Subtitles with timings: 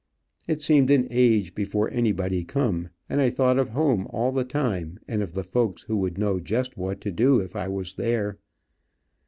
[0.47, 4.97] It seemed an age before anybody come, and I thought of home all the time,
[5.07, 8.39] and of the folks who would know just what to do if I was there.